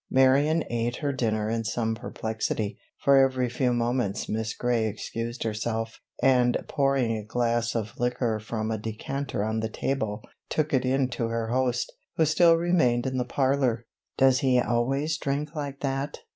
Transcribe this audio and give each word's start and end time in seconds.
Marion 0.09 0.63
ate 0.71 0.95
her 0.95 1.13
dinner 1.13 1.47
in 1.47 1.63
some 1.63 1.93
perplexity, 1.93 2.75
for 3.03 3.17
every 3.17 3.47
few 3.49 3.71
moments 3.71 4.27
Miss 4.27 4.55
Gray 4.55 4.87
excused 4.87 5.43
herself, 5.43 5.99
and 6.23 6.57
pouring 6.67 7.15
a 7.15 7.23
glass 7.23 7.75
of 7.75 7.93
liquor 7.99 8.39
from 8.39 8.71
a 8.71 8.79
decanter 8.79 9.43
on 9.43 9.59
the 9.59 9.69
table, 9.69 10.23
took 10.49 10.73
it 10.73 10.85
in 10.85 11.07
to 11.09 11.27
her 11.27 11.49
host, 11.49 11.93
who 12.15 12.25
still 12.25 12.55
remained 12.55 13.05
in 13.05 13.17
the 13.17 13.23
parlor. 13.25 13.85
"Does 14.17 14.39
he 14.39 14.59
always 14.59 15.19
drink 15.19 15.53
like 15.55 15.81
that?" 15.81 16.21